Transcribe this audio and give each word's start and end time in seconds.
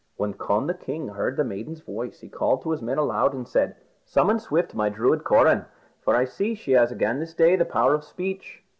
When 0.15 0.33
Conn 0.33 0.65
the 0.65 0.73
king 0.73 1.09
heard 1.09 1.37
the 1.37 1.43
maiden's 1.43 1.81
voice 1.81 2.21
he 2.21 2.27
called 2.27 2.63
to 2.63 2.71
his 2.71 2.81
men 2.81 2.97
aloud 2.97 3.35
and 3.35 3.47
said: 3.47 3.75
"Summon 4.03 4.39
swift 4.39 4.73
my 4.73 4.89
Druid 4.89 5.23
Coran, 5.23 5.65
for 5.99 6.15
I 6.15 6.25
see 6.25 6.55
she 6.55 6.71
has 6.71 6.91
again 6.91 7.19
this 7.19 7.35
day 7.35 7.55
the 7.55 7.65
power 7.65 7.93
of 7.93 8.03
speech." 8.03 8.63